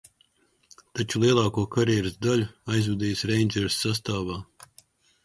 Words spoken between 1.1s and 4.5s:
lielāko karjeras daļu aizvadījis "Rangers" sastāvā."